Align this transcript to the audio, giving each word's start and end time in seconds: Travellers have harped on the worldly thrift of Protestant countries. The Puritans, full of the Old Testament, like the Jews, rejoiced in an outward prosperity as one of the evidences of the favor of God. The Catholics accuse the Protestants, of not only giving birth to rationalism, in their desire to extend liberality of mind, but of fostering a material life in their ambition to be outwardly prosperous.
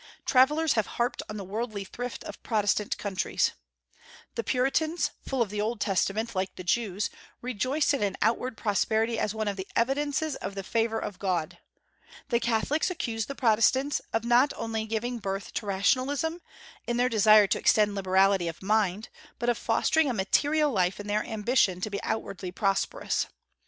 Travellers 0.25 0.73
have 0.73 0.87
harped 0.97 1.21
on 1.29 1.37
the 1.37 1.43
worldly 1.43 1.83
thrift 1.83 2.23
of 2.23 2.41
Protestant 2.41 2.97
countries. 2.97 3.51
The 4.33 4.43
Puritans, 4.43 5.11
full 5.27 5.43
of 5.43 5.51
the 5.51 5.61
Old 5.61 5.79
Testament, 5.79 6.33
like 6.33 6.55
the 6.55 6.63
Jews, 6.63 7.11
rejoiced 7.39 7.93
in 7.93 8.01
an 8.01 8.17
outward 8.19 8.57
prosperity 8.57 9.19
as 9.19 9.35
one 9.35 9.47
of 9.47 9.57
the 9.57 9.67
evidences 9.75 10.35
of 10.37 10.55
the 10.55 10.63
favor 10.63 10.97
of 10.97 11.19
God. 11.19 11.59
The 12.29 12.39
Catholics 12.39 12.89
accuse 12.89 13.27
the 13.27 13.35
Protestants, 13.35 14.01
of 14.11 14.25
not 14.25 14.51
only 14.55 14.87
giving 14.87 15.19
birth 15.19 15.53
to 15.53 15.67
rationalism, 15.67 16.41
in 16.87 16.97
their 16.97 17.07
desire 17.07 17.45
to 17.45 17.59
extend 17.59 17.93
liberality 17.93 18.47
of 18.47 18.63
mind, 18.63 19.09
but 19.37 19.49
of 19.49 19.55
fostering 19.59 20.09
a 20.09 20.15
material 20.15 20.71
life 20.71 20.99
in 20.99 21.05
their 21.05 21.23
ambition 21.27 21.79
to 21.79 21.91
be 21.91 22.01
outwardly 22.01 22.51
prosperous. 22.51 23.27